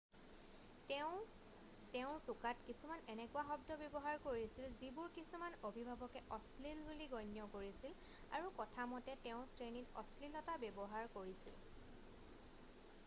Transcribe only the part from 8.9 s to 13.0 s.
মতে তেওঁ শ্ৰেণীত অশ্লীলতা ব্যৱহাৰ কৰিছিল